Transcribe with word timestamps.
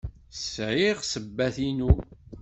Sɛiɣ 0.53 0.97
ssebbat-inu. 1.03 1.91